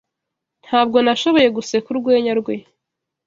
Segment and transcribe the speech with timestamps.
[0.65, 2.55] Ntabwo nashoboye guseka urwenya rwe.